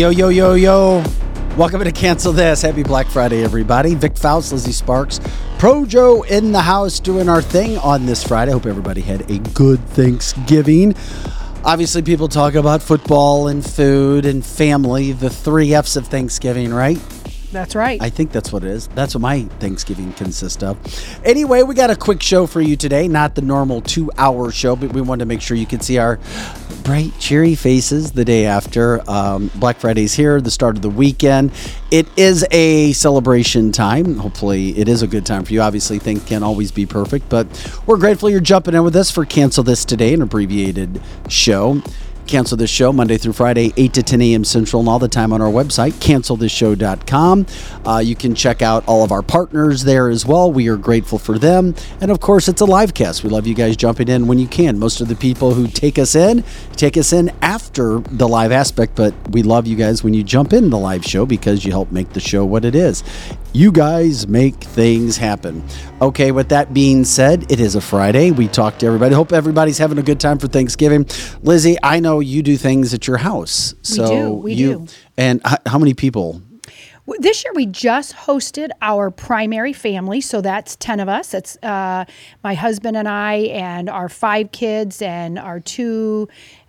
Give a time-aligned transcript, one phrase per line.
[0.00, 1.19] Yo, yo, yo, yo.
[1.60, 2.62] Welcome to Cancel This.
[2.62, 3.94] Happy Black Friday, everybody.
[3.94, 5.18] Vic Faust, Lizzie Sparks,
[5.58, 8.50] Projo in the house doing our thing on this Friday.
[8.50, 10.94] Hope everybody had a good Thanksgiving.
[11.62, 16.98] Obviously, people talk about football and food and family, the three F's of Thanksgiving, right?
[17.52, 18.00] That's right.
[18.00, 18.86] I think that's what it is.
[18.88, 20.78] That's what my Thanksgiving consists of.
[21.26, 23.06] Anyway, we got a quick show for you today.
[23.06, 25.98] Not the normal two hour show, but we wanted to make sure you could see
[25.98, 26.16] our
[26.80, 29.08] bright, cheery faces the day after.
[29.08, 31.52] Um, Black Friday's here, the start of the weekend.
[31.90, 34.16] It is a celebration time.
[34.16, 35.60] Hopefully, it is a good time for you.
[35.60, 37.46] Obviously, things can't always be perfect, but
[37.86, 41.82] we're grateful you're jumping in with us for Cancel This Today, an abbreviated show.
[42.30, 44.44] Cancel this show Monday through Friday, 8 to 10 a.m.
[44.44, 47.44] Central, and all the time on our website, cancelthisshow.com.
[47.84, 50.52] Uh, you can check out all of our partners there as well.
[50.52, 51.74] We are grateful for them.
[52.00, 53.24] And of course, it's a live cast.
[53.24, 54.78] We love you guys jumping in when you can.
[54.78, 56.44] Most of the people who take us in
[56.76, 60.52] take us in after the live aspect, but we love you guys when you jump
[60.52, 63.02] in the live show because you help make the show what it is.
[63.52, 65.64] You guys make things happen.
[66.00, 68.30] Okay, with that being said, it is a Friday.
[68.30, 69.12] We talk to everybody.
[69.12, 71.06] Hope everybody's having a good time for Thanksgiving.
[71.42, 73.74] Lizzie, I know you do things at your house.
[73.82, 74.86] So do, we you do.
[75.16, 76.40] and how many people?
[77.18, 81.32] This year we just hosted our primary family, so that's 10 of us.
[81.32, 82.04] That's uh,
[82.44, 86.28] my husband and I, and our five kids, and our two.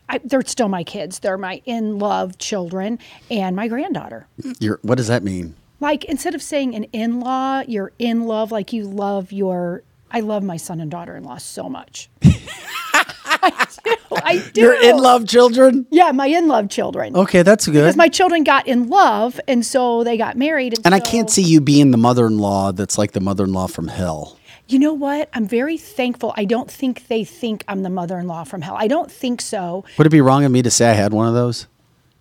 [0.10, 1.20] I, they're still my kids.
[1.20, 2.98] They're my in love children
[3.30, 4.26] and my granddaughter.
[4.60, 5.56] Your what does that mean?
[5.82, 9.84] Like instead of saying an in law, you're in love, like you love your.
[10.12, 12.10] I love my son and daughter in law so much.
[12.24, 13.96] I do.
[14.12, 14.62] I do.
[14.62, 15.88] Your in love children?
[15.90, 17.16] Yeah, my in love children.
[17.16, 17.74] Okay, that's good.
[17.74, 20.76] Because my children got in love, and so they got married.
[20.86, 24.38] and I so- can't see you being the mother-in-law that's like the mother-in-law from hell.
[24.68, 25.30] You know what?
[25.34, 26.34] I'm very thankful.
[26.38, 28.76] I don't think they think I'm the mother-in-law from hell.
[28.78, 29.84] I don't think so.
[29.98, 31.68] Would it be wrong of me to say I had one of those?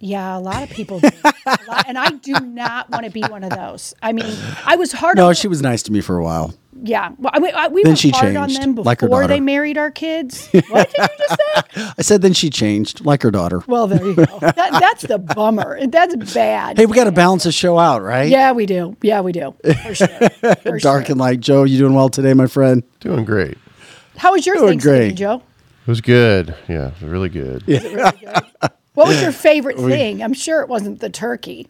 [0.01, 1.11] Yeah, a lot of people do.
[1.23, 3.95] Lot- and I do not want to be one of those.
[4.03, 4.35] I mean,
[4.65, 6.55] I was hard No, on she was nice to me for a while.
[6.83, 7.11] Yeah.
[7.19, 9.27] Well, I mean, I, we Then were she hard on changed, them like her before
[9.27, 10.49] they married our kids.
[10.71, 11.41] What did you just
[11.77, 11.93] say?
[11.99, 13.63] I said then she changed, like her daughter.
[13.67, 14.25] Well, there you go.
[14.41, 15.87] That, that's the bummer.
[15.87, 16.79] That's bad.
[16.79, 18.31] Hey, we got to balance the show out, right?
[18.31, 18.97] Yeah, we do.
[19.03, 19.55] Yeah, we do.
[19.83, 20.07] For sure.
[20.63, 21.13] For Dark sure.
[21.13, 21.41] and light.
[21.41, 22.83] Joe, you doing well today, my friend?
[23.01, 23.59] Doing great.
[24.17, 25.15] How was your Doing Thanksgiving, great.
[25.17, 25.43] Joe?
[25.83, 26.55] It was good.
[26.69, 28.71] Yeah, it was really good.
[29.01, 30.23] What was your favorite thing?
[30.23, 31.69] I'm sure it wasn't the turkey.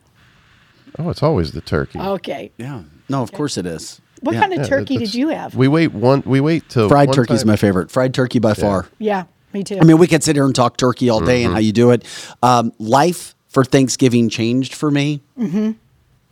[0.98, 2.00] Oh, it's always the turkey.
[2.00, 2.50] Okay.
[2.58, 2.82] Yeah.
[3.08, 4.00] No, of course it is.
[4.20, 4.40] What Yeah.
[4.40, 5.54] kind of Yeah, turkey that's- did you have?
[5.54, 6.24] We wait one.
[6.26, 7.92] We wait till Fried one turkey's time- my favorite.
[7.92, 8.86] Fried turkey by far.
[8.98, 9.78] yeah, me too.
[9.80, 11.44] I mean, we could sit here and talk turkey all day Mm-hmm.
[11.46, 12.04] and how you do it.
[12.42, 15.70] Um, life for Thanksgiving changed for me Mm-hmm.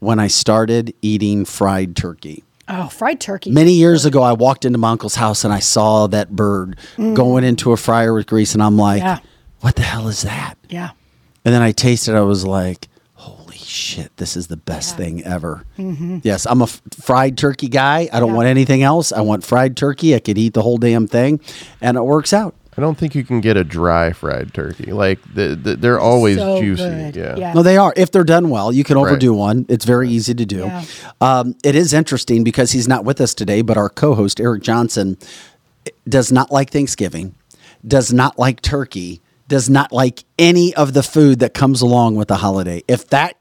[0.00, 2.42] when I started eating fried turkey.
[2.68, 3.50] oh, fried turkey.
[3.52, 7.44] Many years ago, I walked into my uncle's house and I saw that bird going
[7.44, 9.06] into a fryer with grease, and I'm like, Mm.
[9.06, 9.18] Yeah.
[9.60, 10.90] "What the hell is that?" yeah.
[11.44, 12.14] And then I tasted.
[12.14, 14.14] it, I was like, "Holy shit!
[14.16, 18.08] This is the best thing ever." Yes, I'm a f- fried turkey guy.
[18.12, 18.28] I don't Mm-hmm.
[18.30, 18.36] Yeah.
[18.36, 19.12] want anything else.
[19.12, 20.14] I want fried turkey.
[20.14, 21.40] I could eat the whole damn thing,
[21.80, 22.54] and it works out.
[22.76, 24.92] I don't think you can get a dry fried turkey.
[24.92, 26.82] Like the, the, they're always So juicy.
[26.84, 27.16] good.
[27.16, 27.34] Yeah.
[27.36, 27.52] Yeah.
[27.52, 27.92] No, they are.
[27.96, 29.08] If they're done well, you can Right.
[29.10, 29.66] overdo one.
[29.68, 30.58] It's very easy to do.
[30.58, 30.84] Yeah.
[31.20, 34.62] Um, it is interesting because he's not with us today, but our co host, Eric
[34.62, 35.16] Johnson,
[36.08, 37.34] does not like Thanksgiving,
[37.84, 42.28] does not like turkey, does not like any of the food that comes along with
[42.28, 42.82] the holiday.
[42.86, 43.34] If that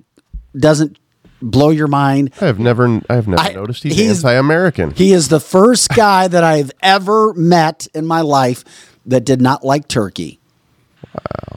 [0.58, 0.98] doesn't
[1.42, 2.88] blow your mind, I have never.
[3.10, 4.92] I have never I- noticed he's, he's- anti-American.
[4.92, 8.64] he is the first guy that I've ever met in my life
[9.06, 10.37] that did not like turkey.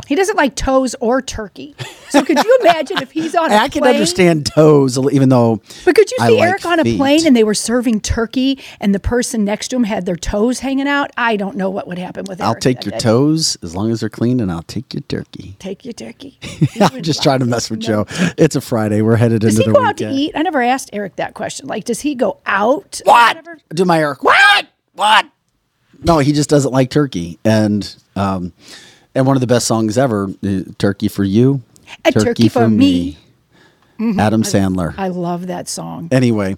[0.08, 1.76] He doesn't like toes or turkey.
[2.08, 3.94] So could you imagine if he's on I can plane?
[3.94, 5.60] understand toes, even though.
[5.84, 8.58] But could you I see like Eric on a plane and they were serving turkey
[8.80, 11.12] and the person next to him had their toes hanging out?
[11.16, 12.98] I don't know what would happen with I'll Eric take your day.
[12.98, 15.54] toes as long as they're clean, and I'll take your turkey.
[15.60, 16.40] Take your turkey.
[16.80, 18.06] I'm just trying to mess with Joe.
[18.36, 19.02] It's a Friday.
[19.02, 20.18] We're headed Does into he the go out to weekend.
[20.20, 20.32] eat?
[20.34, 21.68] I never asked Eric that question.
[21.68, 23.00] Like, does he go out?
[23.04, 23.46] What?
[23.72, 24.24] Do my Eric?
[24.24, 24.66] What?
[24.94, 25.26] What?
[26.02, 27.38] No, he just doesn't like turkey.
[27.44, 28.52] And um,
[29.14, 31.62] and one of the best songs ever, uh, "Turkey for You."
[32.04, 33.18] A turkey for me.
[34.18, 34.94] Adam Sandler.
[34.96, 36.08] I love that song.
[36.10, 36.56] Anyway,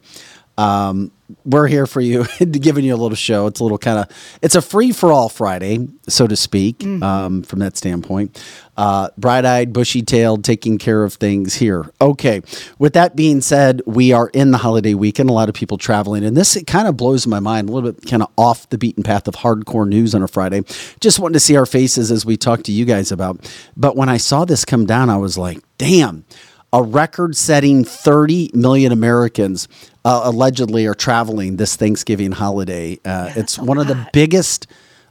[0.63, 1.11] Um,
[1.45, 3.47] we're here for you, giving you a little show.
[3.47, 7.43] It's a little kind of, it's a free for all Friday, so to speak, um,
[7.43, 8.43] from that standpoint.
[8.77, 11.91] Uh, Bright eyed, bushy tailed, taking care of things here.
[12.01, 12.43] Okay.
[12.79, 15.31] With that being said, we are in the holiday weekend.
[15.31, 17.69] A lot of people traveling, and this it kind of blows my mind.
[17.69, 20.63] A little bit kind of off the beaten path of hardcore news on a Friday.
[21.01, 23.51] Just wanted to see our faces as we talk to you guys about.
[23.77, 26.25] But when I saw this come down, I was like, damn
[26.73, 29.69] a record setting 30 million Americans
[30.05, 32.99] uh, allegedly are traveling this Thanksgiving holiday.
[33.05, 34.67] Uh, it's one of the biggest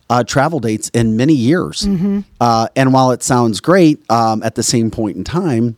[0.10, 1.86] uh, travel dates in many years.
[2.42, 5.78] Uh, and while it sounds great, um, at the same point in time,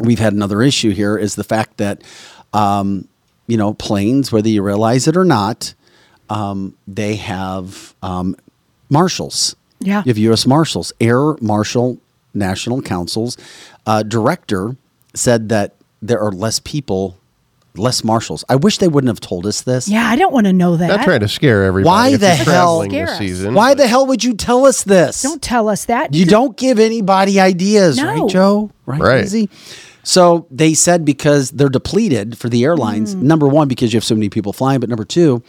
[0.00, 2.02] we've had another issue here is the fact that,
[2.52, 3.08] um,
[3.46, 5.74] you know, planes, whether you realize it or not,
[6.28, 8.36] um, they have um,
[8.90, 9.56] marshals.
[9.80, 10.02] Yeah.
[10.04, 10.46] You have U.S.
[10.46, 11.98] Marshals, Air Marshal
[12.34, 13.36] National Council's
[13.86, 14.76] uh, director
[15.14, 17.16] said that there are less people,
[17.76, 18.44] less marshals.
[18.48, 19.88] I wish they wouldn't have told us this.
[19.88, 20.88] Yeah, I don't want to know that.
[20.88, 21.88] Not trying to scare everybody.
[21.90, 23.18] Why if the you're hell- traveling this us.
[23.18, 23.54] season?
[23.54, 25.22] Why but- the hell would you tell us this?
[25.22, 26.14] Don't tell us that.
[26.14, 28.06] You don't give anybody ideas, No.
[28.22, 28.70] right, Joe?
[28.86, 29.20] Right, Right.
[29.22, 29.48] Lizzie?
[30.02, 33.14] So they said because they're depleted for the airlines.
[33.16, 33.22] Mm.
[33.22, 35.42] Number one, because you have so many people flying, but number two,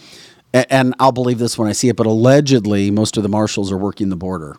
[0.53, 3.71] a- and I'll believe this when I see it, but allegedly most of the marshals
[3.71, 4.57] are working the border.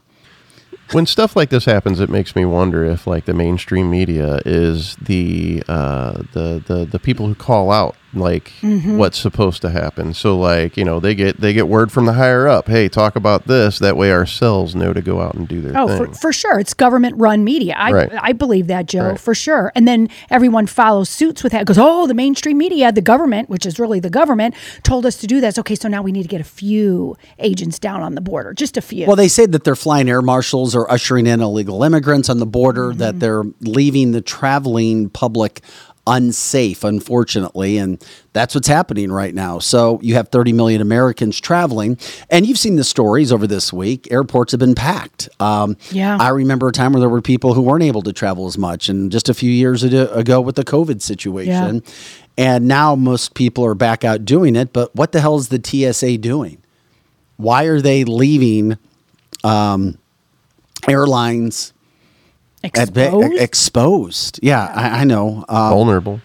[0.92, 4.96] When stuff like this happens, it makes me wonder if like the mainstream media is
[4.96, 8.96] the uh, the the the people who call out like Mm-hmm.
[8.96, 10.14] what's supposed to happen.
[10.14, 12.66] So like you know they get they get word from the higher up.
[12.66, 13.78] Hey, talk about this.
[13.78, 16.06] That way our cells know to go out and do their Oh, thing.
[16.06, 16.58] for, for sure.
[16.58, 17.74] It's government run media.
[17.76, 18.10] I, Right.
[18.20, 19.20] I believe that, Joe, Right.
[19.20, 19.72] for sure.
[19.74, 21.66] And then everyone follows suits with that.
[21.66, 25.26] Goes, oh, the mainstream media, the government, which is really the government, told us to
[25.26, 25.58] do this.
[25.58, 28.76] Okay, so now we need to get a few agents down on the border, just
[28.76, 29.06] a few.
[29.06, 32.46] Well, they say that they're flying air marshals or ushering in illegal immigrants on the
[32.46, 32.98] border, Mm-hmm.
[32.98, 35.60] that they're leaving the traveling public
[36.08, 37.78] unsafe, unfortunately.
[37.78, 38.02] And
[38.32, 39.58] that's what's happening right now.
[39.58, 41.98] So you have 30 million Americans traveling.
[42.30, 44.10] And you've seen the stories over this week.
[44.10, 45.28] Airports have been packed.
[45.38, 46.16] Um, Yeah.
[46.18, 48.88] I remember a time where there were people who weren't able to travel as much.
[48.88, 51.82] And just a few years ago with the COVID situation.
[51.84, 51.92] Yeah.
[52.38, 54.72] And now most people are back out doing it.
[54.72, 56.58] But what the hell is the TSA doing?
[57.36, 58.78] Why are they leaving
[59.44, 59.98] um,
[60.88, 61.72] airlines
[62.64, 63.40] at ba- Exposed?
[63.40, 64.40] exposed?
[64.42, 65.44] Yeah, I, I know.
[65.48, 66.20] Um, Vulnerable.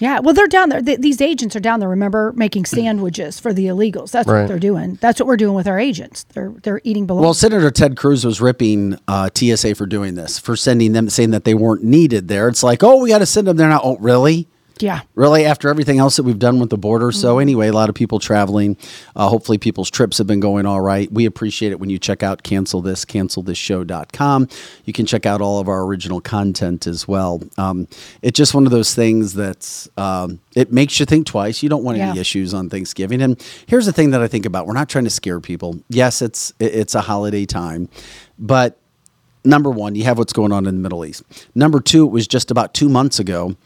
[0.00, 0.82] yeah, well, they're down there.
[0.82, 1.88] Th- these agents are down there.
[1.88, 4.10] Remember, making sandwiches for the illegals.
[4.10, 4.40] That's Right.
[4.42, 4.98] what they're doing.
[5.00, 6.24] That's what we're doing with our agents.
[6.34, 7.22] They're they're eating below.
[7.22, 11.30] well, Senator Ted Cruz was ripping uh, TSA for doing this, for sending them, saying
[11.30, 12.48] that they weren't needed there.
[12.48, 13.80] It's like, oh, we got to send them there now.
[13.82, 14.48] Oh, really?
[14.78, 15.00] Yeah.
[15.14, 17.12] Really, after everything else that we've done with the border.
[17.12, 18.76] So, anyway, a lot of people traveling.
[19.14, 21.10] Uh, hopefully, people's trips have been going all right.
[21.10, 24.48] We appreciate it when you check out cancel this, cancelthisshow.com.
[24.84, 27.42] You can check out all of our original content as well.
[27.56, 27.88] Um,
[28.22, 31.62] it's just one of those things that's, um, it makes you think twice.
[31.62, 33.22] You don't want any issues on Thanksgiving.
[33.22, 35.80] And here's the thing that I think about we're not trying to scare people.
[35.88, 37.88] Yes, it's, it's a holiday time,
[38.38, 38.78] but
[39.44, 41.22] number one, you have what's going on in the Middle East.
[41.54, 43.56] Number two, it was just about two months ago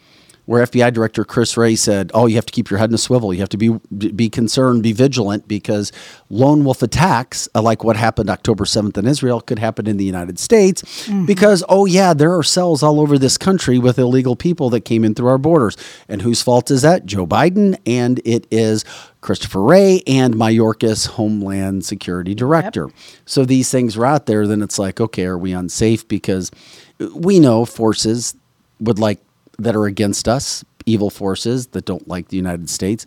[0.50, 2.98] where FBI Director Chris Wray said, "Oh, you have to keep your head in a
[2.98, 3.32] swivel.
[3.32, 5.92] You have to be be concerned, be vigilant, because
[6.28, 10.04] lone wolf attacks, uh, like what happened October seventh in Israel, could happen in the
[10.04, 11.08] United States.
[11.24, 15.04] Because oh yeah, there are cells all over this country with illegal people that came
[15.04, 15.76] in through our borders.
[16.08, 17.06] And whose fault is that?
[17.06, 18.84] Joe Biden, and it is."
[19.20, 22.88] Christopher Wray and Mayorkas Homeland Security Director.
[23.26, 26.08] So these things are out there, then it's like, okay, are we unsafe?
[26.08, 26.50] Because
[27.14, 28.34] we know forces
[28.80, 29.20] would like
[29.62, 33.06] that are against us, evil forces that don't like the United States,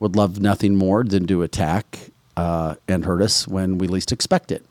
[0.00, 4.50] would love nothing more than to attack uh, and hurt us when we least expect
[4.52, 4.64] it.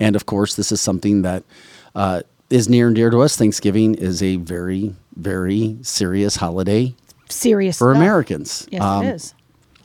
[0.00, 1.42] And of course, this is something that
[1.94, 3.36] uh, is near and dear to us.
[3.36, 6.94] Thanksgiving is a very, very serious holiday
[7.28, 7.96] Serious for stuff.
[8.02, 8.66] Americans.
[8.70, 9.34] Yes, Um, it is.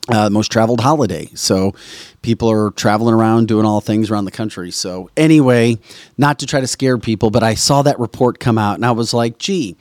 [0.07, 1.29] uh, most traveled holiday.
[1.35, 1.73] So
[2.21, 4.71] people are traveling around doing all things around the country.
[4.71, 5.77] So anyway,
[6.17, 8.91] not to try to scare people, but I saw that report come out and I
[8.91, 9.75] was like, gee,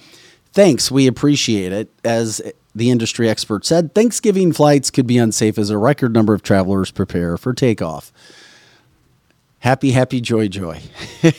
[0.53, 0.91] thanks.
[0.91, 1.91] We appreciate it.
[2.05, 2.41] As
[2.75, 6.91] the industry expert said, Thanksgiving flights could be unsafe as a record number of travelers
[6.91, 8.13] prepare for takeoff.
[9.59, 10.81] Happy, happy, joy, joy.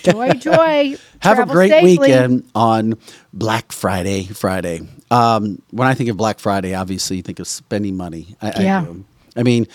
[0.03, 0.96] Joy, joy.
[1.20, 1.98] Have a great safely.
[1.98, 2.93] weekend on
[3.34, 4.24] Black Friday.
[4.25, 4.82] Friday.
[5.12, 8.36] Um, when I think of Black Friday, obviously you think of spending money.
[8.41, 8.86] I, Yeah.
[8.88, 9.39] I.
[9.39, 9.67] I mean,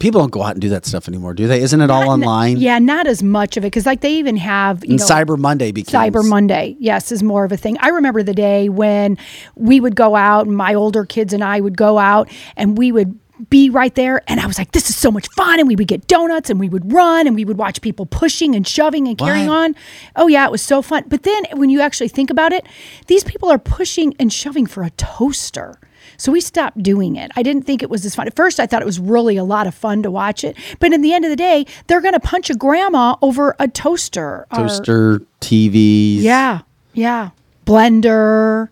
[0.00, 1.60] people don't go out and do that stuff anymore, do they?
[1.62, 2.56] Isn't it all Not- online?
[2.58, 5.38] Yeah, not as much of it because like they even have you And know, Cyber
[5.38, 7.76] Monday became Cyber Monday, yes, is more of a thing.
[7.80, 9.16] I remember the day when
[9.54, 12.92] we would go out, and my older kids and I would go out, and we
[12.92, 13.18] would
[13.50, 14.22] be right there.
[14.28, 15.58] And I was like, this is so much fun.
[15.58, 18.54] And we would get donuts and we would run and we would watch people pushing
[18.54, 19.58] and shoving and carrying What?
[19.58, 19.76] on.
[20.14, 21.02] Oh, yeah, it was so fun.
[21.08, 22.64] But then when you actually think about it,
[23.08, 25.80] these people are pushing and shoving for a toaster.
[26.16, 27.30] So we stopped doing it.
[27.36, 28.26] I didn't think it was as fun.
[28.26, 30.56] At first, I thought it was really a lot of fun to watch it.
[30.80, 33.68] But in the end of the day, they're going to punch a grandma over a
[33.68, 34.46] toaster.
[34.50, 36.20] or- Toaster, TVs.
[36.22, 36.60] yeah.
[36.92, 37.30] Yeah.
[37.66, 38.68] Blender.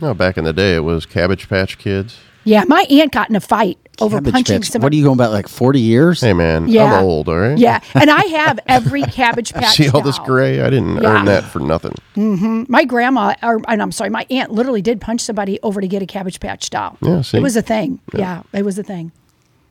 [0.00, 2.18] No, back in the day, it was Cabbage Patch Kids.
[2.44, 2.64] Yeah.
[2.68, 4.70] My aunt got in a fight over Cabbage punching Patch.
[4.70, 4.84] somebody.
[4.86, 5.32] What are you going about?
[5.32, 6.20] Like forty years?
[6.20, 6.94] Hey, man, Yeah.
[6.98, 7.56] I'm old, all right?
[7.58, 7.80] Yeah.
[7.94, 10.26] And I have every Cabbage Patch See all this doll.
[10.26, 10.60] gray?
[10.60, 11.08] I didn't Yeah.
[11.18, 11.94] earn that for nothing.
[12.16, 12.64] Mm-hmm.
[12.68, 16.02] My grandma, or and I'm sorry, my aunt literally did punch somebody over to get
[16.02, 16.98] a Cabbage Patch doll.
[17.00, 17.38] Yeah, see?
[17.38, 18.00] It was a thing.
[18.14, 19.12] Yeah, it was a thing.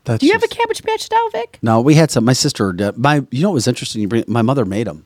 [0.05, 1.57] That's Do you have a Cabbage Patch doll, Vic?
[1.63, 2.25] No, we had some.
[2.25, 4.01] My sister, did- my you know what was interesting?
[4.01, 5.05] You bring, my mother made them.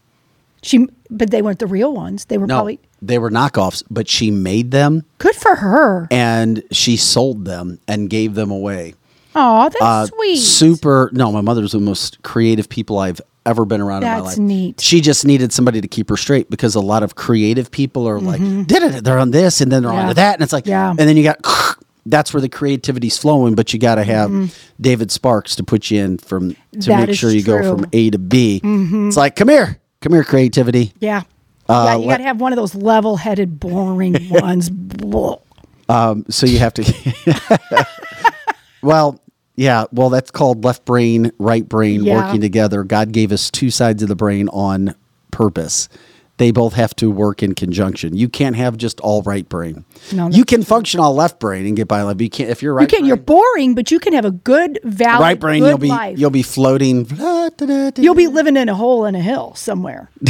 [0.62, 2.26] She, but they weren't the real ones.
[2.26, 6.10] They were No, probably they were knockoffs, but she made them good for her.
[6.12, 8.94] and she sold them and gave them away.
[9.42, 10.38] Oh, that's Uh, sweet.
[10.38, 11.10] Super.
[11.14, 14.38] No, my mother's the most creative people I've ever been around in my That's life.
[14.38, 14.82] neat.
[14.82, 18.20] She just needed somebody to keep her straight because a lot of creative people are
[18.20, 19.04] like, did it?
[19.04, 20.02] They're on this and then they're Mm-hmm.
[20.02, 20.10] Yeah.
[20.10, 20.90] on that, and it's like, Yeah.
[20.90, 21.40] and then you got.
[22.06, 24.54] That's where the creativity's flowing, but you got to have Mm-hmm.
[24.82, 27.72] David Sparks to put you in from to That make sure you go true.
[27.72, 27.82] Mm-hmm.
[27.84, 28.62] from A to B.
[28.64, 30.94] It's like, come here, come here, creativity.
[31.00, 31.24] yeah.
[31.68, 34.70] Uh, yeah, you got to have one of those level-headed, boring ones.
[34.72, 35.38] Blah.
[36.30, 36.84] So you have to.
[38.82, 39.20] well,
[39.60, 39.84] yeah.
[39.92, 42.16] Well, that's called left brain, right brain Yeah.
[42.26, 42.86] working together.
[42.86, 44.96] God gave us two sides of the brain on
[45.32, 45.90] purpose.
[46.38, 48.16] They both have to work in conjunction.
[48.16, 49.84] You can't have just all right brain.
[50.14, 52.22] No, you can function all left brain and get by life.
[52.22, 52.90] You can't if you're right.
[52.90, 53.06] You can.
[53.06, 55.66] You're boring, but you can have a good, valid, right brain.
[55.66, 56.18] You'll be life.
[56.18, 57.06] you'll be floating.
[57.98, 60.10] You'll be living in a hole in a hill somewhere.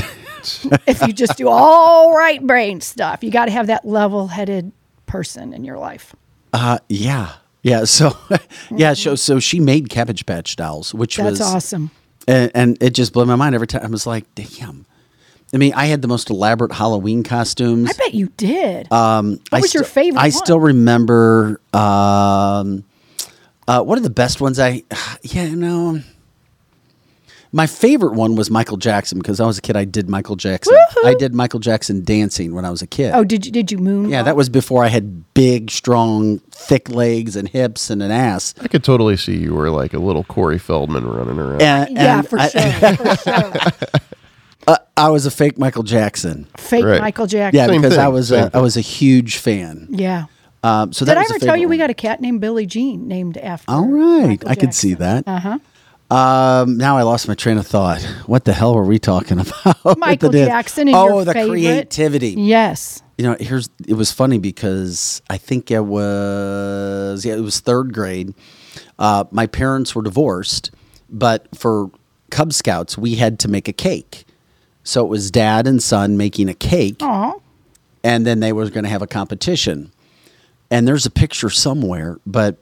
[0.87, 4.71] if you just do all right brain stuff, you got to have that level-headed
[5.05, 6.15] person in your life.
[6.53, 7.83] Uh, yeah, yeah.
[7.85, 8.17] So,
[8.71, 8.93] yeah.
[8.93, 11.25] So, so she made Cabbage Patch dolls, which Mm-hmm.
[11.25, 11.91] That's was awesome.
[12.27, 13.83] and, and it just blew my mind every time.
[13.83, 14.85] I was like, damn.
[15.53, 17.89] I mean, I had the most elaborate Halloween costumes.
[17.89, 18.91] I bet you did.
[18.91, 20.19] Um, what I was your still- favorite?
[20.21, 20.31] I one?
[20.31, 21.59] still remember.
[21.73, 22.83] Um,
[23.67, 24.83] uh, one of the best ones I,
[25.23, 26.01] yeah, you know,
[27.51, 29.75] my favorite one was Michael Jackson because I was a kid.
[29.75, 30.75] I did Michael Jackson.
[30.75, 31.05] Woohoo!
[31.05, 33.13] I did Michael Jackson dancing when I was a kid.
[33.13, 34.09] Oh, did you did you moon?
[34.09, 38.53] yeah, that was before I had big, strong, thick legs and hips and an ass.
[38.61, 41.61] I could totally see you were like a little Corey Feldman running around.
[41.61, 42.95] And, Yeah, for I, sure.
[42.95, 43.53] for sure.
[44.99, 46.45] I was a fake Michael Jackson.
[46.57, 46.99] Fake Right.
[46.99, 47.57] Michael Jackson.
[47.57, 49.87] Yeah, Same because I was same a, I was a huge fan.
[49.89, 50.25] Yeah.
[50.61, 52.41] Um, so Did that I was ever tell you favorite we got a cat named
[52.41, 53.71] Billie Jean named after?
[53.71, 55.25] All right, Michael I could see that.
[55.25, 55.59] Uh-huh.
[56.09, 58.01] Um, now I lost my train of thought.
[58.25, 59.97] What the hell were we talking about?
[59.99, 60.45] Michael the?
[60.45, 61.49] Jackson and oh, your the favorite?
[61.51, 62.31] creativity.
[62.31, 63.01] Yes.
[63.17, 67.93] You know, here's it was funny because I think it was yeah, it was third
[67.93, 68.33] grade.
[68.97, 70.71] Uh, my parents were divorced,
[71.09, 71.91] but for
[72.31, 74.25] Cub Scouts we had to make a cake.
[74.83, 77.33] So it was dad and son making a cake, Aw.
[78.03, 79.91] and then they were going to have a competition.
[80.71, 82.57] And there's a picture somewhere, but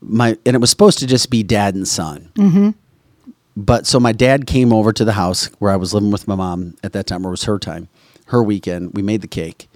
[0.00, 2.30] my and it was supposed to just be dad and son.
[2.34, 2.70] Mm-hmm.
[3.60, 6.36] But so my dad came over to the house where I was living with my
[6.36, 7.88] mom at that time, or it was her time,
[8.26, 8.92] her weekend.
[8.94, 9.68] We made the cake,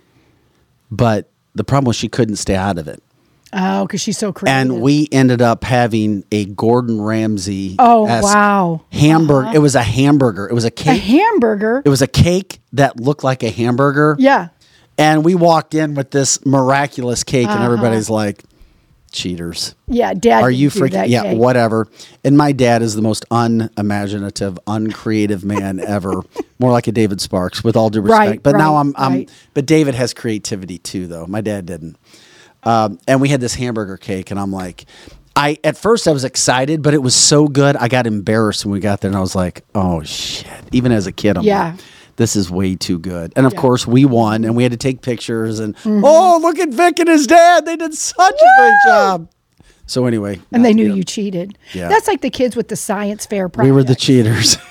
[0.90, 3.02] but the problem was she couldn't stay out of it,
[3.52, 4.56] Oh, because she's so creative.
[4.72, 7.74] and we ended up having a Gordon Ramsay.
[7.80, 8.82] Oh, wow.
[8.92, 9.50] Hamburger.
[9.52, 10.48] It was a hamburger.
[10.48, 10.86] It was a cake.
[10.86, 11.82] a hamburger.
[11.84, 14.14] it was a cake that looked like a hamburger.
[14.18, 14.48] yeah.
[14.98, 17.56] And we walked in with this miraculous cake, Uh-huh.
[17.56, 18.44] and everybody's like,
[19.12, 19.74] cheaters.
[19.86, 20.14] Yeah.
[20.14, 20.42] Dad.
[20.42, 21.08] Are you freaking?
[21.08, 21.86] Yeah, whatever.
[22.24, 26.22] And my dad is the most unimaginative, uncreative man ever.
[26.58, 28.18] More like a David Sparks, with all due respect.
[28.30, 29.12] Right, but now I'm, I'm.
[29.12, 29.30] right.
[29.54, 31.26] But David has creativity too, though.
[31.26, 31.96] My dad didn't.
[32.64, 34.84] Um, and we had this hamburger cake, and I'm like,
[35.34, 38.72] I at first I was excited, but it was so good, I got embarrassed when
[38.72, 40.46] we got there, and I was like, oh shit.
[40.70, 41.72] Even as a kid, I'm Yeah.
[41.72, 41.80] like,
[42.16, 43.32] this is way too good.
[43.36, 43.56] And of Yeah.
[43.56, 43.66] Mm-hmm.
[43.66, 45.58] course, we won, and we had to take pictures.
[45.60, 49.28] And oh, look at Vic and his dad; they did such a great job.
[49.84, 50.94] So anyway, And they knew yeah.
[50.94, 51.58] you cheated.
[51.74, 51.88] Yeah.
[51.88, 53.66] That's like the kids with the science fair project.
[53.70, 54.56] We were the cheaters.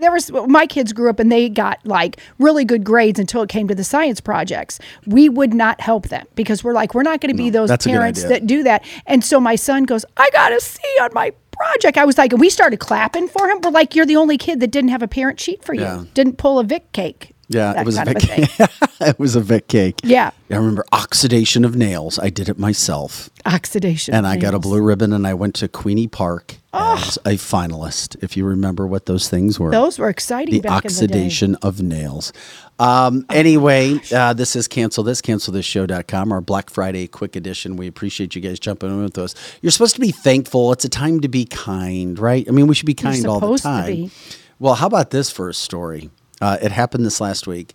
[0.00, 3.50] there was my kids grew up and they got like really good grades until it
[3.50, 4.78] came to the science projects.
[5.06, 7.76] We would not help them because we're like we're not going to be those a
[7.76, 8.84] good parents that do that.
[9.06, 12.32] And so my son goes, "I got a C on my project." I was like,
[12.32, 13.60] and we started clapping for him.
[13.62, 15.82] We're like, "You're the only kid that didn't have a parent sheet for you.
[15.82, 16.04] Yeah.
[16.14, 18.18] Didn't pull a Vic cake." yeah, it was a Vic.
[18.18, 18.68] thing.
[19.00, 20.00] it was a Vic cake.
[20.02, 20.30] Yeah.
[20.50, 22.18] I remember oxidation of nails.
[22.18, 24.14] I did it myself, Oxidation.
[24.14, 28.22] and I got a blue ribbon, and I went to Queeny Park as a finalist.
[28.22, 32.32] If you remember what those things were, Those were exciting the back oxidation of nails.
[32.78, 37.76] Um, anyway, uh, this is cancel this, cancel this show.com, our Black Friday quick edition.
[37.76, 39.34] We appreciate you guys jumping in with us.
[39.62, 40.72] You're supposed to be thankful.
[40.72, 42.44] It's a time to be kind, right?
[42.48, 43.86] I mean, we should be kind all the time.
[43.86, 44.10] be.
[44.58, 46.10] Well, how about this for a story?
[46.44, 47.72] Uh, it happened this last week.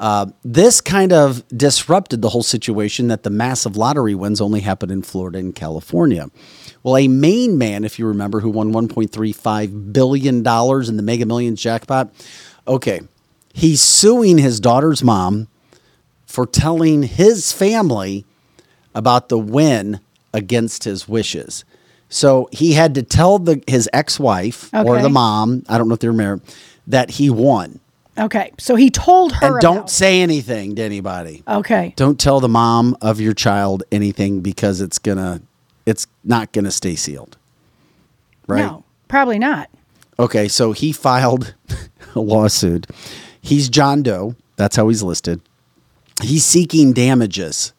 [0.00, 4.90] Uh, this kind of disrupted the whole situation that the massive lottery wins only happen
[4.90, 6.30] in Florida and California.
[6.82, 11.60] Well, a Maine man, if you remember, who won $1.35 billion in the Mega Millions
[11.60, 12.10] jackpot,
[12.66, 13.02] okay,
[13.52, 15.48] he's suing his daughter's mom
[16.24, 18.24] for telling his family
[18.94, 20.00] about the win
[20.32, 21.66] against his wishes.
[22.08, 26.00] So he had to tell the his ex-wife or the mom, I don't know if
[26.00, 26.40] they're married,
[26.86, 27.80] that he won.
[28.18, 28.52] Okay.
[28.58, 29.46] So he told her.
[29.54, 31.42] And don't about- say anything to anybody.
[31.46, 31.92] Okay.
[31.96, 35.40] Don't tell the mom of your child anything because it's gonna
[35.84, 37.36] it's not gonna stay sealed.
[38.46, 38.60] Right?
[38.64, 39.68] No, probably not.
[40.18, 41.54] Okay, so he filed
[42.14, 42.86] a lawsuit.
[43.42, 44.34] He's John Doe.
[44.56, 45.40] That's how he's listed.
[46.22, 47.74] He's seeking damages.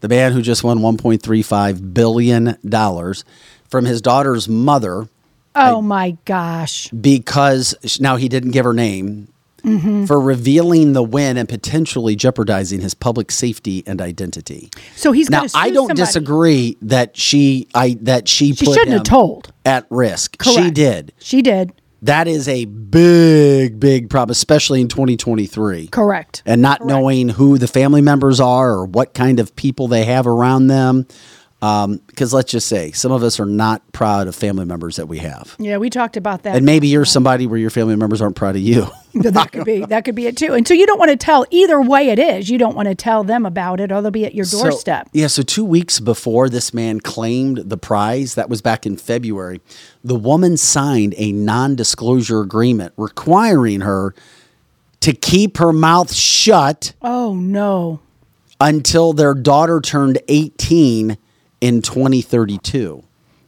[0.00, 2.56] The man who just won $1.35 billion
[3.68, 5.08] from his daughter's mother
[5.56, 6.88] Oh my gosh.
[6.90, 9.28] because now he didn't give her name
[9.64, 10.04] Mm-hmm.
[10.04, 14.70] for revealing the win and potentially jeopardizing his public safety and identity.
[14.94, 15.94] So he's Now I don't somebody.
[15.94, 19.52] disagree that she I that she She put shouldn't have told.
[19.64, 20.42] at risk.
[20.42, 21.12] She did.
[21.18, 21.72] She did.
[22.02, 25.86] That is a big, big problem, especially in 2023.
[25.86, 26.42] Correct.
[26.44, 30.26] And not knowing who the family members are or what kind of people they have
[30.26, 31.06] around them.
[31.64, 35.06] Um, because let's just say some of us are not proud of family members that
[35.06, 35.56] we have.
[35.58, 36.56] Yeah, we talked about that.
[36.56, 38.86] And maybe you're somebody where your family members aren't proud of you.
[39.14, 40.54] That could be that could be it too.
[40.54, 42.50] And so you don't want to tell either way it is.
[42.50, 45.08] You don't want to tell them about it, or they'll be at your So- doorstep.
[45.12, 49.60] yeah, so two weeks before this man claimed the prize, that was back in February,
[50.02, 54.16] the woman signed a non disclosure agreement requiring her
[54.98, 58.00] to keep her mouth shut oh no.
[58.60, 61.16] until their daughter turned 18
[61.64, 63.02] in 2032.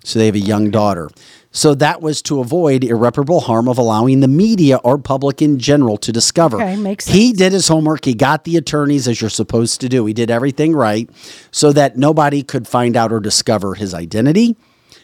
[0.05, 1.11] So they have a young daughter.
[1.51, 5.97] So that was to avoid irreparable harm of allowing the media or public in general
[5.99, 6.57] to discover.
[6.57, 8.05] Okay, makes He did his homework.
[8.05, 10.07] He got the attorneys as you're supposed to do.
[10.07, 11.11] He did everything right
[11.51, 14.57] so that nobody could find out or discover his identity,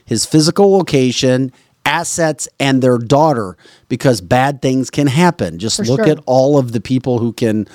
[0.05, 1.53] his physical location,
[1.85, 3.57] assets, and their daughter
[3.89, 5.59] because bad things can happen.
[5.59, 6.13] Just For look sure.
[6.13, 7.67] at all of the people who can,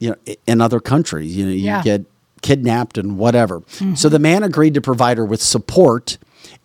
[0.00, 1.82] you know, in other countries, you know, you Yeah.
[1.82, 2.04] get
[2.42, 3.62] kidnapped and whatever.
[3.68, 4.08] So mm-hmm.
[4.08, 6.18] the man agreed to provide her with support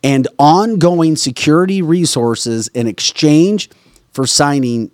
[0.03, 3.70] and ongoing security resources in exchange
[4.12, 4.92] for signing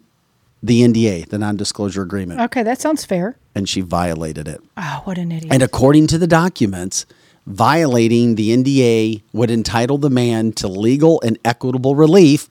[0.61, 2.41] the NDA, the non disclosure agreement.
[2.41, 3.37] Okay, that sounds fair.
[3.55, 4.61] And she violated it.
[4.77, 5.51] Oh, what an idiot.
[5.53, 7.05] And according to the documents,
[7.45, 12.47] violating the NDA would entitle the man to legal and equitable relief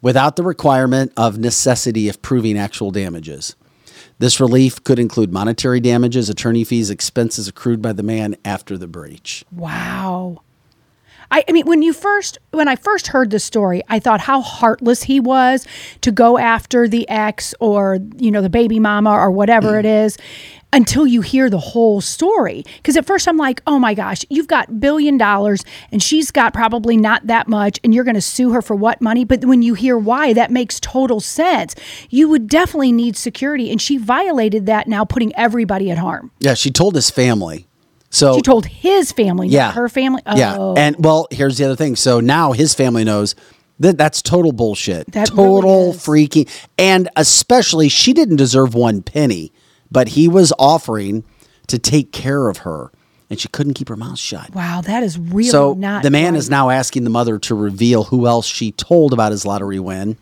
[0.00, 3.56] without the requirement of necessity of proving actual damages.
[4.18, 8.88] This relief could include monetary damages, attorney fees, expenses accrued by the man after the
[8.88, 9.44] breach.
[9.52, 10.42] Wow.
[11.30, 14.40] I, I mean, when you first, when I first heard the story, I thought how
[14.40, 15.66] heartless he was
[16.00, 20.04] to go after the ex or, you know, the baby mama or whatever it mm.
[20.06, 20.18] is
[20.72, 22.64] until you hear the whole story.
[22.76, 26.52] Because at first I'm like, oh my gosh, you've got billion dollars and she's got
[26.52, 29.24] probably not that much and you're going to sue her for what money?
[29.24, 31.74] But when you hear why, that makes total sense.
[32.10, 33.70] You would definitely need security.
[33.70, 36.30] And she violated that now, putting everybody at harm.
[36.40, 37.66] Yeah, she told his family.
[38.10, 40.22] So She told his family, yeah, not her family.
[40.24, 40.36] Oh.
[40.36, 41.94] Yeah, and well, here's the other thing.
[41.94, 43.34] So now his family knows
[43.80, 45.12] that that's total bullshit.
[45.12, 49.52] That total really freaking, and especially she didn't deserve one penny,
[49.90, 51.24] but he was offering
[51.68, 52.90] to take care of her,
[53.30, 54.54] and she couldn't keep her mouth shut.
[54.54, 56.02] Wow, that is really so not.
[56.02, 56.38] the man right.
[56.38, 60.16] is now asking the mother to reveal who else she told about his lottery win.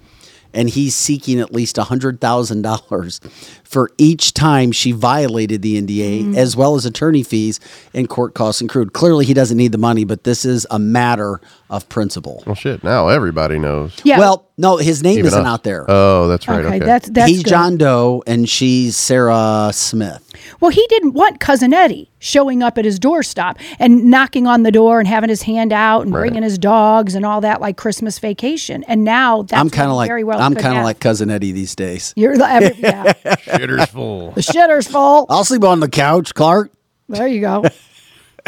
[0.56, 3.20] And he's seeking at least $100,000
[3.62, 6.36] for each time she violated the NDA, Mm.
[6.36, 7.60] as well as attorney fees
[7.92, 8.92] and court costs accrued.
[8.92, 12.42] Clearly, he doesn't need the money, but this is a matter of principle.
[12.46, 12.82] Well, shit.
[12.84, 13.92] Now everybody knows.
[14.04, 14.18] Yeah.
[14.18, 15.46] Well, no, his name Even isn't us.
[15.46, 15.84] out there.
[15.88, 16.64] Oh, that's right.
[16.64, 16.86] okay, Okay.
[16.86, 17.50] that's that's he's good.
[17.50, 20.22] John Doe, and she's Sarah Smith.
[20.60, 24.72] Well, he didn't want cousin Eddie showing up at his doorstop and knocking on the
[24.72, 26.20] door and having his hand out and Right.
[26.22, 28.84] bringing his dogs and all that like Christmas vacation.
[28.84, 31.52] And now that's I'm kind of like very well I'm kind of like cousin Eddie
[31.52, 32.14] these days.
[32.16, 34.30] you're the every, yeah, Shitter's full.
[34.32, 35.26] the shitter's full.
[35.28, 36.70] I'll sleep on the couch, Clark.
[37.08, 37.64] There you go.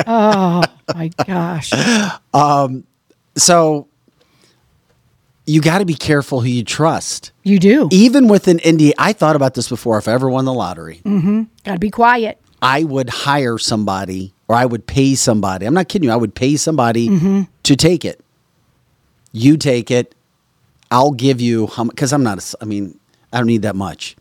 [0.06, 0.62] Oh
[0.94, 1.72] my gosh.
[2.32, 2.84] Um,
[3.36, 3.88] so
[5.44, 7.32] you got to be careful who you trust.
[7.42, 7.88] You do.
[7.90, 9.98] Even with an NDA, I thought about this before.
[9.98, 11.42] If I ever won the lottery, mm-hmm.
[11.64, 12.40] Got to be quiet.
[12.62, 15.66] I would hire somebody or I would pay somebody.
[15.66, 16.12] I'm not kidding you.
[16.12, 17.42] I would pay somebody Mm-hmm.
[17.64, 18.20] to take it.
[19.32, 20.14] You take it.
[20.90, 22.98] I'll give you how because I'm not, a I mean,
[23.32, 24.16] I don't need that much.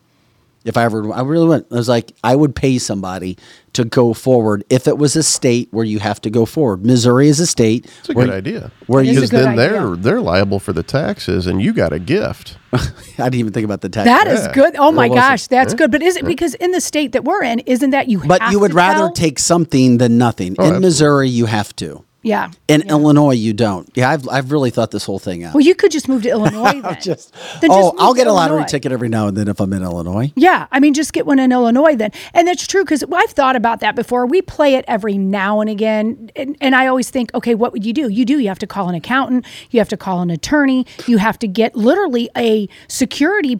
[0.68, 1.68] If I ever, I really went.
[1.72, 3.38] I was like, I would pay somebody
[3.74, 6.86] to go forward if it was a state where you have to go forward.
[6.86, 7.86] Missouri is a state.
[8.00, 8.72] It's a where, good idea.
[8.88, 11.94] Where you, a Because good then they're they're liable for the taxes, and you got
[11.94, 12.58] a gift.
[12.74, 12.80] I
[13.18, 14.06] didn't even think about the tax.
[14.06, 14.52] That is Yeah.
[14.54, 14.76] good.
[14.78, 15.90] Oh my Well, well, gosh, that's good.
[15.92, 18.20] But is it because in the state that we're in, isn't that you?
[18.26, 19.14] but have you would to rather tell?
[19.14, 20.56] take something than nothing.
[20.60, 20.88] Oh, in absolutely.
[20.88, 22.04] Missouri, you have to.
[22.28, 22.52] Yeah.
[22.68, 23.90] In Illinois, you don't.
[23.96, 25.54] Yeah, I've, I've really thought this whole thing out.
[25.54, 26.82] Well, you could just move to Illinois.
[26.88, 27.02] Then.
[27.02, 28.68] just, Then oh, just I'll get a lottery Illinois.
[28.68, 30.32] ticket every now and then if I'm in Illinois.
[30.36, 32.12] Yeah, I mean, just get one in Illinois then.
[32.34, 34.26] And that's true because I've thought about that before.
[34.26, 36.30] We play it every now and again.
[36.36, 38.10] And, and I always think, okay, what would you do?
[38.10, 41.18] You do, you have to call an accountant, you have to call an attorney, you
[41.18, 43.60] have to get literally a security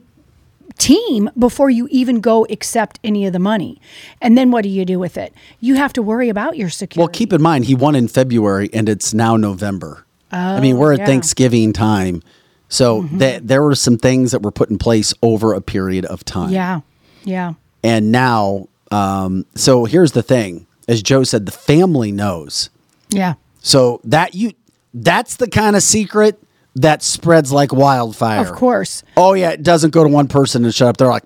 [0.78, 3.82] team before you even go accept any of the money.
[4.22, 5.34] And then what do you do with it?
[5.60, 7.00] You have to worry about your security.
[7.00, 10.06] Well, keep in mind, he won in February and it's now November.
[10.32, 11.06] I mean, we're at yeah.
[11.06, 11.12] Mm-hmm.
[11.12, 12.22] Thanksgiving time.
[12.70, 16.26] So th- there were some things that were put in place over a period of
[16.26, 16.50] time.
[16.50, 16.82] yeah,
[17.24, 17.54] yeah.
[17.84, 20.68] And now, um, so here's the thing.
[20.88, 22.70] As Joe said, the family knows.
[23.10, 23.36] Yeah.
[23.62, 24.54] So that you
[24.94, 26.42] that's the kind of secret
[26.78, 28.42] that spreads like wildfire.
[28.42, 29.04] Of course.
[29.16, 30.98] Oh yeah, it doesn't go to one person and shut up.
[30.98, 31.24] They're like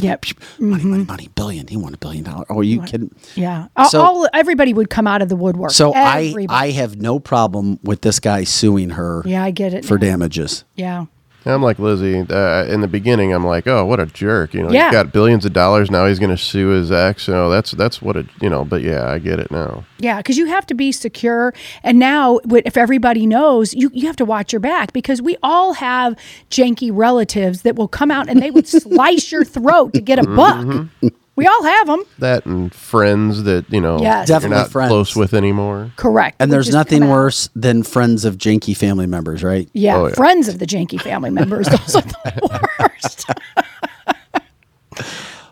[0.00, 0.26] Yep.
[0.60, 1.06] money, money, mm-hmm.
[1.06, 1.66] money, billion.
[1.66, 2.46] He won a billion dollars.
[2.50, 3.10] Oh, are you kidding?
[3.34, 3.66] Yeah.
[3.76, 5.70] All, So- all everybody would come out of the woodwork.
[5.72, 9.84] So I I have no problem with this guy suing her Yeah, I get it
[9.84, 10.06] for now.
[10.06, 10.64] damages.
[10.76, 11.06] Yeah.
[11.46, 12.20] I'm like Lizzie.
[12.28, 14.52] Uh, in the beginning, I'm like, oh, what a jerk.
[14.52, 14.86] You know, Yeah.
[14.86, 16.06] he's got billions of dollars now.
[16.06, 17.26] He's going to sue his ex.
[17.28, 18.26] You know, that's that's what it.
[18.42, 19.84] You know, but yeah, I get it now.
[19.98, 21.54] Yeah, because you have to be secure.
[21.82, 25.72] And now, if everybody knows, you, you have to watch your back because we all
[25.74, 26.16] have
[26.50, 30.24] janky relatives that will come out and they would slice your throat to get a
[30.24, 30.66] buck.
[30.66, 31.08] Mm-hmm.
[31.38, 32.02] We all have them.
[32.18, 34.28] That and friends that you know Yes.
[34.28, 34.88] you're Definitely not friends.
[34.90, 35.92] close with anymore.
[35.96, 36.36] Correct.
[36.40, 37.10] And would there's just come nothing out.
[37.10, 39.68] worse than friends of janky family members, right?
[39.72, 40.14] Yeah, Oh, yeah.
[40.14, 41.68] friends of the janky family members.
[41.68, 43.30] Those are the worst.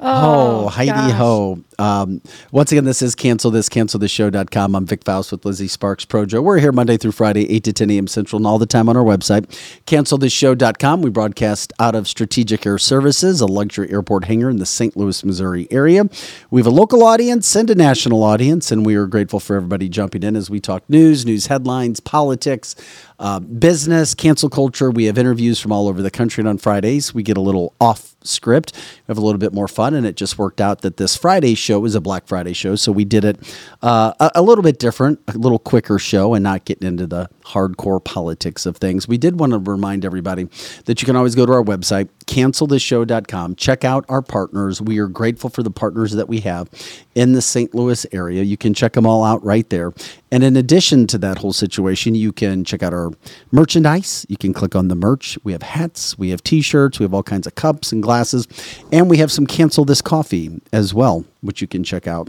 [0.08, 1.12] Oh, Heidi gosh.
[1.12, 1.58] Ho.
[1.80, 4.74] Um, once again, this is cancel this, cancel this show.com.
[4.76, 6.42] I'm Vic Faust with Lizzie Sparks Projo.
[6.42, 8.06] We're here Monday through Friday, 8 to 10 a.m.
[8.06, 9.46] Central, and all the time on our website,
[9.86, 11.02] cancelthisshow.com.
[11.02, 14.96] We broadcast out of Strategic Air Services, a luxury airport hangar in the St.
[14.96, 16.08] Louis, Missouri area.
[16.50, 19.88] We have a local audience and a national audience, and we are grateful for everybody
[19.88, 22.76] jumping in as we talk news, news headlines, politics,
[23.18, 24.90] uh, business, cancel culture.
[24.90, 27.74] We have interviews from all over the country, and on Fridays, we get a little
[27.80, 28.72] off script.
[29.08, 31.84] Have a little bit more fun, and it just worked out that this Friday show
[31.84, 35.20] is a Black Friday show, so we did it uh, a, a little bit different,
[35.28, 39.08] a little quicker show, and not getting into the hardcore politics of things.
[39.08, 40.48] We did want to remind everybody
[40.84, 44.80] that you can always go to our website, cancelthisshow.com, check out our partners.
[44.80, 46.68] We are grateful for the partners that we have
[47.16, 47.74] in the St.
[47.74, 48.42] Louis area.
[48.42, 49.92] You can check them all out right there.
[50.30, 53.10] And in addition to that whole situation, you can check out our
[53.50, 54.26] merchandise.
[54.28, 55.38] You can click on the merch.
[55.42, 58.46] We have hats, we have t shirts, we have all kinds of cups and glasses,
[58.92, 62.28] and we have some Cancel This Coffee as well, which you can check out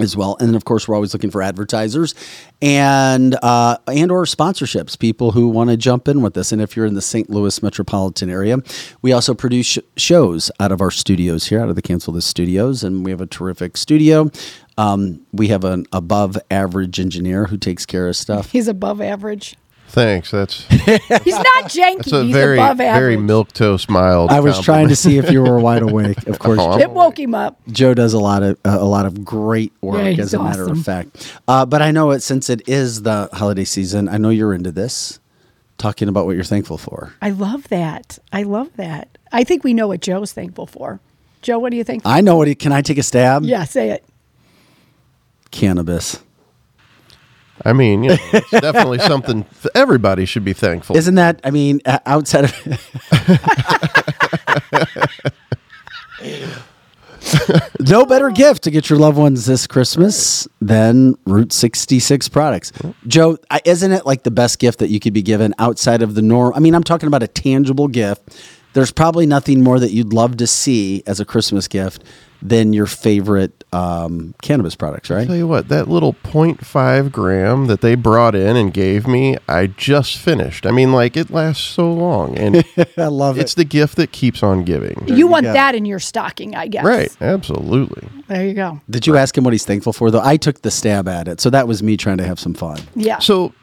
[0.00, 0.36] as well.
[0.40, 2.14] And then, of course, we're always looking for advertisers
[2.60, 6.52] and uh, and or sponsorships, people who want to jump in with us.
[6.52, 7.30] And if you're in the St.
[7.30, 8.58] Louis metropolitan area,
[9.02, 12.26] we also produce sh- shows out of our studios here, out of the Cancel This
[12.26, 14.30] studios, and we have a terrific studio.
[14.76, 18.50] Um, we have an above average engineer who takes care of stuff.
[18.50, 19.56] He's above average.
[19.94, 20.32] Thanks.
[20.32, 21.96] That's He's not janky.
[21.98, 23.00] that's a He's very above average.
[23.00, 24.30] very milk toast mild.
[24.32, 26.26] I was trying to see if you were wide awake.
[26.26, 27.60] Of course, Oh, It woke him up.
[27.68, 30.42] Joe does a lot of uh, a lot of great work, Yeah, he's as a
[30.42, 30.78] matter awesome.
[30.80, 31.38] of fact.
[31.46, 34.08] Uh, but I know it since it is the holiday season.
[34.08, 35.20] I know you're into this,
[35.78, 37.12] talking about what you're thankful for.
[37.22, 38.18] I love that.
[38.32, 39.16] I love that.
[39.30, 40.98] I think we know what Joe's thankful for.
[41.40, 42.02] Joe, what do you think?
[42.04, 42.48] I know what.
[42.48, 43.44] He, can I take a stab?
[43.44, 44.04] yeah, say it.
[45.52, 46.18] Cannabis.
[47.64, 50.96] I mean, you know, it's definitely something th- everybody should be thankful.
[50.96, 51.40] Isn't that?
[51.44, 52.54] I mean, uh, outside of.
[57.80, 62.72] no better gift to get your loved ones this Christmas than Route 66 products.
[63.06, 66.22] Joe, isn't it like the best gift that you could be given outside of the
[66.22, 66.52] norm?
[66.54, 68.22] I mean, I'm talking about a tangible gift.
[68.72, 72.02] There's probably nothing more that you'd love to see as a Christmas gift
[72.44, 75.26] than your favorite um, cannabis products, right?
[75.26, 79.66] Tell you what, that little 0.5 gram that they brought in and gave me, I
[79.66, 80.66] just finished.
[80.66, 82.62] I mean, like it lasts so long, and
[82.98, 83.40] I love it.
[83.40, 85.02] it's the gift that keeps on giving.
[85.08, 85.54] You, you want go.
[85.54, 86.84] that in your stocking, I guess.
[86.84, 87.16] Right?
[87.22, 88.06] Absolutely.
[88.28, 88.80] There you go.
[88.90, 90.22] Did you ask him what he's thankful for, though?
[90.22, 92.78] I took the stab at it, so that was me trying to have some fun.
[92.94, 93.20] Yeah.
[93.20, 93.54] So,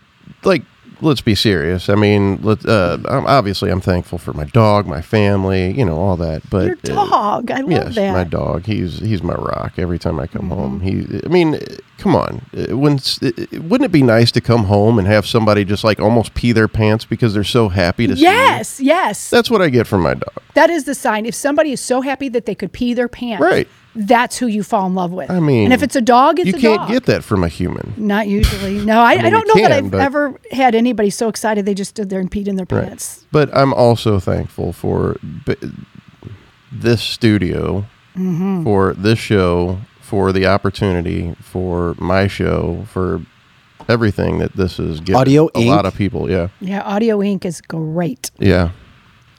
[0.44, 0.64] like
[1.02, 1.90] let's be serious.
[1.90, 5.98] I mean, let, uh, I'm, obviously, I'm thankful for my dog, my family, you know,
[5.98, 6.50] all that.
[6.50, 7.52] But Your uh, dog.
[7.52, 8.14] I love yes, that.
[8.14, 8.66] my dog.
[8.66, 9.74] He's he's my rock.
[9.78, 11.12] Every time I come home, Mm-hmm.
[11.14, 11.22] he.
[11.26, 11.60] I mean,
[11.98, 12.42] come on.
[12.56, 16.34] Uh, uh, wouldn't it be nice to come home and have somebody just like almost
[16.34, 18.28] pee their pants because they're so happy to see you?
[18.28, 19.30] Yes, yes.
[19.30, 20.34] That's what I get from my dog.
[20.54, 21.26] That is the sign.
[21.26, 23.68] If somebody is so happy that they could pee their pants, Right.
[23.94, 25.30] That's who you fall in love with.
[25.30, 26.90] I mean, and if it's a dog, it's you a can't dog.
[26.90, 27.94] get that from a human.
[27.98, 28.84] Not usually.
[28.86, 31.66] No, I, I, mean, don't you know that I've but- ever had anybody so excited
[31.66, 32.88] they just stood there and peed in their Right.
[32.88, 33.26] pants.
[33.32, 35.56] But I'm also thankful for b-
[36.72, 38.64] this studio, Mm-hmm.
[38.66, 43.22] for this show, for the opportunity, for my show, for
[43.88, 46.30] everything that this is giving Audio a lot of people.
[46.30, 47.46] Yeah, Yeah, Audio Ink.
[47.46, 48.30] is great.
[48.38, 48.72] yeah.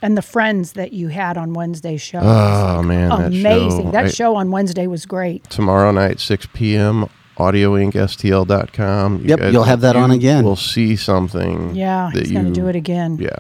[0.03, 2.19] And the friends that you had on Wednesday's show.
[2.21, 3.85] Oh man, that amazing.
[3.85, 5.45] show, that I- show on Wednesday was great.
[5.49, 7.07] tomorrow night, 6 p.m.
[7.39, 9.19] audioinkstl.com.
[9.23, 10.45] You Yep, guys- you'll have that on again.
[10.45, 11.75] We'll see something.
[11.75, 13.19] Yeah, that he's going to you- do it again.
[13.21, 13.37] Yeah.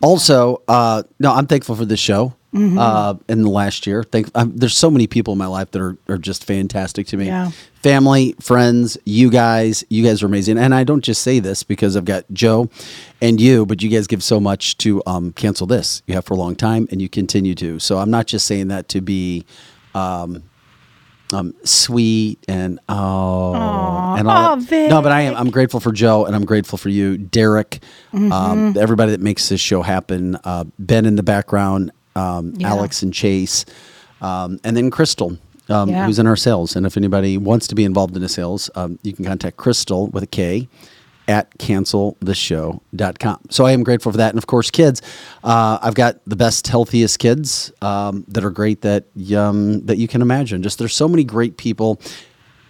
[0.00, 2.34] Also, uh, no, I'm thankful for this show.
[2.54, 2.78] Mm-hmm.
[2.78, 5.82] Uh, in the last year, Thank, um, there's so many people in my life that
[5.82, 7.26] are, are just fantastic to me.
[7.26, 7.50] Yeah.
[7.82, 10.56] Family, friends, you guys, you guys are amazing.
[10.56, 12.70] And I don't just say this because I've got Joe
[13.20, 16.02] and you, but you guys give so much to um, cancel this.
[16.06, 17.78] You have for a long time, and you continue to.
[17.80, 19.44] So I'm not just saying that to be.
[19.94, 20.42] Um,
[21.30, 23.52] um, sweet and oh
[24.16, 24.88] and all that.
[24.88, 25.36] No, but I am.
[25.36, 27.80] I'm grateful for Joe and I'm grateful for you, Derek,
[28.14, 28.78] um, Mm-hmm.
[28.78, 30.36] everybody that makes this show happen.
[30.42, 32.68] Uh, ben in the background, um, Yeah.
[32.70, 33.64] Alex and Chase,
[34.20, 35.36] um, and then Crystal.
[35.68, 36.06] Um, Yeah.
[36.06, 36.76] Who's in our sales?
[36.76, 40.06] And if anybody wants to be involved in the sales, um, you can contact Crystal
[40.08, 40.66] with a K
[41.28, 43.38] at canceltheshow.com.
[43.50, 44.30] So I am grateful for that.
[44.30, 45.02] And of course, kids,
[45.44, 49.04] uh, I've got the best, healthiest kids um, that are great that,
[49.36, 50.62] um, that you can imagine.
[50.62, 52.00] Just there's so many great people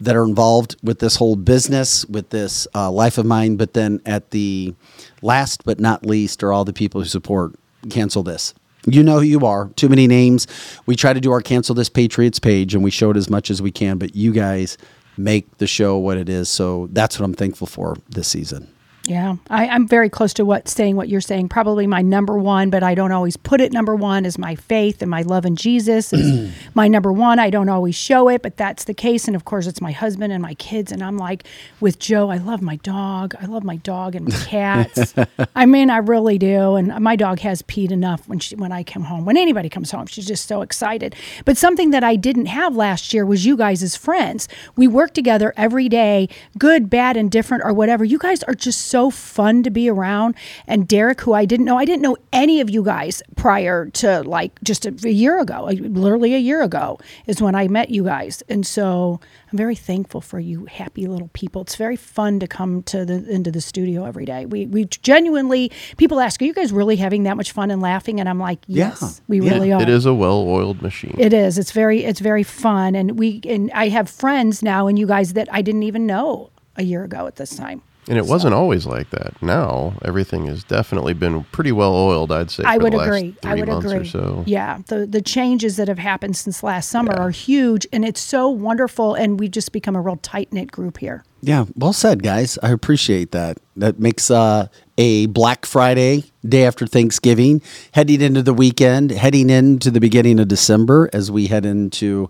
[0.01, 3.57] that are involved with this whole business, with this uh, life of mine.
[3.57, 4.75] But then at the
[5.23, 7.55] last but not least are all the people who support
[7.91, 8.55] Cancel This.
[8.87, 9.69] You know who you are.
[9.77, 10.47] Too many names.
[10.87, 13.51] We try to do our Cancel This Patriots page and we show it as much
[13.51, 14.79] as we can, but you guys
[15.17, 16.49] make the show what it is.
[16.49, 18.73] So that's what I'm thankful for this season.
[19.09, 21.49] Yeah, I, I'm very close to what saying what you're saying.
[21.49, 24.27] Probably my number one, but I don't always put it number one.
[24.27, 27.39] Is my faith and my love in Jesus is my number one.
[27.39, 29.27] I don't always show it, but that's the case.
[29.27, 30.93] And of course, it's my husband and my kids.
[30.93, 31.45] And I'm like
[31.81, 33.35] with Joe, I love my dog.
[33.41, 35.15] I love my dog and my cats.
[35.57, 36.75] I mean, I really do.
[36.75, 39.25] And my dog has peed enough when she when I come home.
[39.25, 41.17] When anybody comes home, she's just so excited.
[41.47, 44.49] But something that I didn't have last year was you guys as friends.
[44.77, 48.05] We work together every day, good, bad, and different, or whatever.
[48.05, 50.35] You guys are just so fun to be around.
[50.67, 54.23] And Derek, who I didn't know, I didn't know any of you guys prior to
[54.23, 57.91] like just a, a year ago, like, literally a year ago is when I met
[57.91, 58.43] you guys.
[58.49, 61.63] And so I'm very thankful for you happy little people.
[61.63, 64.45] It's very fun to come to the into the studio every day.
[64.47, 68.21] We we genuinely people ask, are you guys really having that much fun and laughing?
[68.21, 68.89] And I'm like, Yeah.
[68.91, 69.53] yes, we Yeah.
[69.53, 69.81] really are.
[69.83, 71.15] It is a well-oiled machine.
[71.19, 71.59] It is.
[71.59, 75.33] It's very it's very fun and we and I have friends now and you guys
[75.35, 77.83] that I didn't even know a year ago at this time.
[78.09, 79.41] And it wasn't always like that.
[79.43, 82.33] Now everything has definitely been pretty well oiled.
[82.33, 82.65] I'd say.
[82.65, 83.37] I would the last agree.
[83.45, 83.99] I would agree.
[83.99, 84.45] Or so.
[84.47, 88.49] Yeah, the the changes that have happened since last summer are huge, and it's so
[88.49, 89.15] wonderful.
[89.15, 91.25] And we've just become a real tight knit group here.
[91.41, 92.59] Yeah, well said, guys.
[92.63, 93.59] I appreciate that.
[93.77, 94.67] That makes uh,
[94.97, 100.49] a Black Friday, day after Thanksgiving, heading into the weekend, heading into the beginning of
[100.49, 102.29] December as we head into,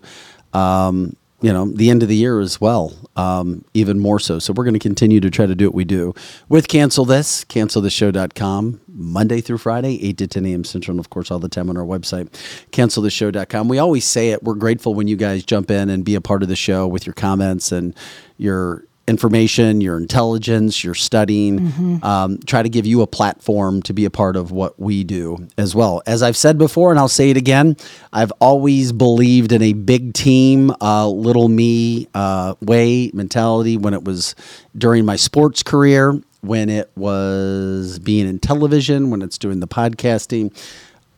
[0.53, 4.39] um, you know, the end of the year as well, um, even more so.
[4.39, 6.13] So we're going to continue to try to do what we do
[6.49, 10.63] with Cancel This, canceltheshow.com, Monday through Friday, 8 to 10 a.m.
[10.65, 12.29] Central, and of course, all the time on our website,
[12.71, 13.69] canceltheshow.com.
[13.69, 14.43] We always say it.
[14.43, 17.05] We're grateful when you guys jump in and be a part of the show with
[17.05, 17.95] your comments and
[18.37, 21.59] your information, your intelligence, your studying.
[22.03, 25.47] Um, try to give you a platform to be a part of what we do
[25.57, 26.01] as well.
[26.05, 27.75] As I've said before, and I'll say it again,
[28.13, 34.03] I've always believed in a big team, uh, little me uh, way mentality when it
[34.03, 34.35] was
[34.77, 40.55] during my sports career, when it was being in television, when it's doing the podcasting.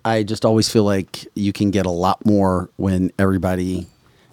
[0.04, 3.86] I just always feel like you can get a lot more when everybody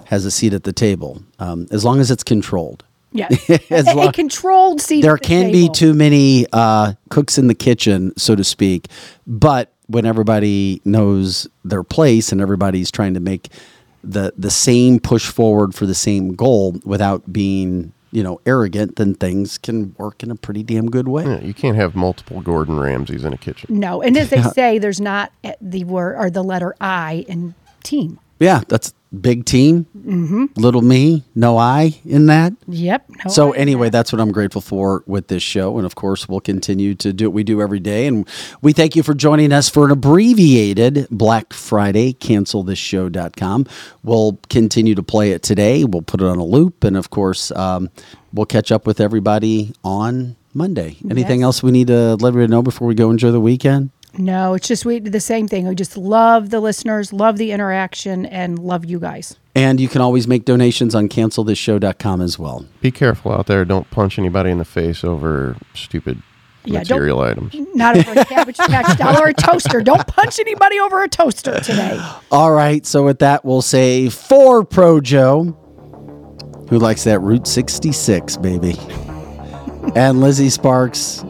[0.06, 2.84] has a seat at the table, um, as long as it's controlled.
[3.18, 5.02] Yes, As a, a controlled seat.
[5.02, 8.88] There at the can be too many uh, cooks in the kitchen, so to speak.
[9.26, 13.48] But when everybody knows their place and everybody's trying to make
[14.04, 19.14] the the same push forward for the same goal without being you know arrogant, then
[19.14, 21.24] things can work in a pretty damn good way.
[21.24, 23.78] Yeah, you can't have multiple Gordon Ramsays in a kitchen.
[23.78, 28.20] No, and as they say, there's not the word or the letter I in team.
[28.38, 30.46] Yeah, that's big team, mm-hmm.
[30.56, 32.52] little me, no I in that.
[32.66, 33.08] Yep.
[33.24, 36.40] no So anyway, that's what I'm grateful for with this show, and of course, we'll
[36.40, 38.06] continue to do what we do every day.
[38.06, 38.28] And
[38.60, 42.12] we thank you for joining us for an abbreviated Black Friday.
[42.14, 43.66] CancelThisShow.com.
[44.02, 45.84] We'll continue to play it today.
[45.84, 47.90] We'll put it on a loop, and of course, um,
[48.32, 50.96] we'll catch up with everybody on Monday.
[51.10, 51.44] Anything Yes.
[51.44, 53.90] else we need to let everybody know before we go enjoy the weekend?
[54.16, 55.68] No, it's just we do the same thing.
[55.68, 59.36] We just love the listeners, love the interaction, and love you guys.
[59.54, 62.64] And you can always make donations on CancelThisShow.com as well.
[62.80, 63.64] Be careful out there.
[63.64, 66.22] Don't punch anybody in the face over stupid
[66.64, 67.54] Yeah, don't- material items.
[67.74, 69.80] Not over a cabbage patch doll or a toaster.
[69.82, 72.00] Don't punch anybody over a toaster today.
[72.30, 72.86] All right.
[72.86, 75.56] So with that, we'll say for Pro Joe,
[76.70, 78.76] who likes that Route 66, baby,
[79.96, 81.24] and Lizzie Sparks.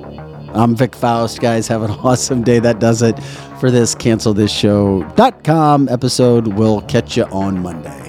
[0.55, 1.69] I'm Vic Faust, guys.
[1.69, 2.59] Have an awesome day.
[2.59, 3.19] That does it
[3.61, 6.47] for this cancelthisshow.com episode.
[6.49, 8.08] We'll catch you on Monday.